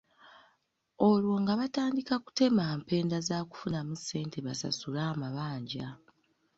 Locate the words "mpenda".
2.81-3.17